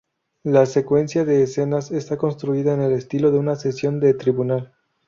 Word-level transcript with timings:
La 0.41 0.65
secuencia 0.65 1.25
de 1.25 1.43
escenas 1.43 1.91
está 1.91 2.17
construida 2.17 2.73
en 2.73 2.81
el 2.81 2.93
estilo 2.93 3.29
de 3.31 3.37
una 3.37 3.55
sesión 3.55 3.99
de 3.99 4.15
tribunal. 4.15 4.73